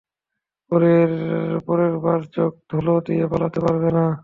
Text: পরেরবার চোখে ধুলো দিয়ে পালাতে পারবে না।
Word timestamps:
পরেরবার 1.67 2.19
চোখে 2.33 2.61
ধুলো 2.69 2.95
দিয়ে 3.07 3.25
পালাতে 3.31 3.59
পারবে 3.65 3.89
না। 3.97 4.05